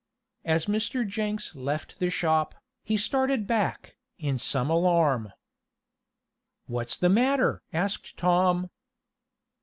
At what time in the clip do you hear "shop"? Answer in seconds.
2.09-2.55